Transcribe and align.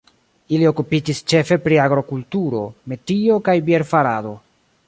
Ili 0.55 0.63
okupiĝis 0.69 1.19
ĉefe 1.33 1.59
pri 1.67 1.79
agrokulturo, 1.85 2.65
metio 2.95 3.41
kaj 3.51 3.59
bier-farado. 3.69 4.39